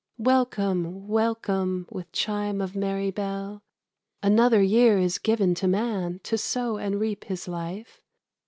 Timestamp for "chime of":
2.11-2.75